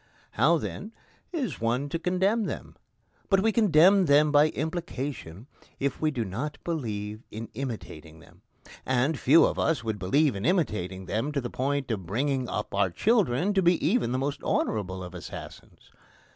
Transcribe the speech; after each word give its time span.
How, 0.31 0.57
then, 0.57 0.93
is 1.31 1.61
one 1.61 1.87
to 1.89 1.99
condemn 1.99 2.45
them? 2.45 2.75
But 3.29 3.41
we 3.41 3.51
condemn 3.51 4.07
them 4.07 4.31
by 4.31 4.47
implication 4.49 5.45
if 5.79 6.01
we 6.01 6.09
do 6.09 6.25
not 6.25 6.57
believe 6.63 7.21
in 7.29 7.49
imitating 7.53 8.17
them; 8.19 8.41
and 8.83 9.19
few 9.19 9.45
of 9.45 9.59
us 9.59 9.83
would 9.83 9.99
believe 9.99 10.35
in 10.35 10.43
imitating 10.43 11.05
them 11.05 11.31
to 11.33 11.39
the 11.39 11.51
point 11.51 11.91
of 11.91 12.07
bringing 12.07 12.49
up 12.49 12.73
our 12.73 12.89
children 12.89 13.53
to 13.53 13.61
be 13.61 13.75
even 13.85 14.11
the 14.11 14.17
most 14.17 14.41
honourable 14.43 15.03
of 15.03 15.13
assassins. 15.13 15.91